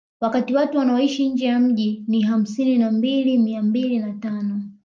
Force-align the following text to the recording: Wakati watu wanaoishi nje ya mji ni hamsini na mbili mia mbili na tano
Wakati 0.21 0.55
watu 0.55 0.77
wanaoishi 0.77 1.29
nje 1.29 1.45
ya 1.45 1.59
mji 1.59 2.03
ni 2.07 2.21
hamsini 2.21 2.77
na 2.77 2.91
mbili 2.91 3.37
mia 3.37 3.61
mbili 3.61 3.99
na 3.99 4.13
tano 4.13 4.61